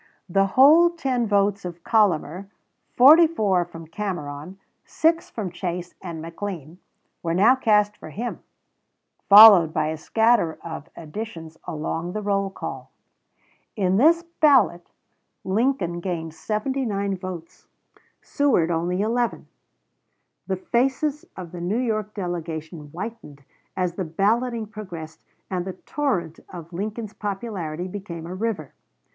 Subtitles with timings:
[0.27, 2.47] The whole 10 votes of Collamer,
[2.97, 6.79] 44 from Cameron, 6 from Chase and McLean,
[7.21, 8.39] were now cast for him,
[9.29, 12.89] followed by a scatter of additions along the roll call.
[13.75, 14.89] In this ballot
[15.43, 17.67] Lincoln gained 79 votes,
[18.23, 19.47] Seward only 11.
[20.47, 23.43] The faces of the New York delegation whitened
[23.77, 28.73] as the balloting progressed and the torrent of Lincoln's popularity became a river.